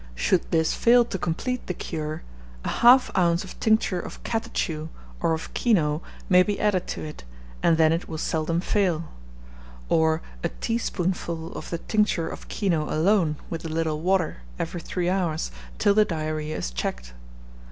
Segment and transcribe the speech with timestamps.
[0.15, 2.23] Should this fail to complete the cure,
[2.65, 3.43] 1/2 oz.
[3.43, 4.89] of tincture of catechu,
[5.19, 7.23] or of kino, may be added to it,
[7.61, 9.09] and then it will seldom fail;
[9.89, 15.07] or a teaspoonful of the tincture of kino alone, with a little water, every three
[15.07, 17.13] hours, till the diarrhoea is checked.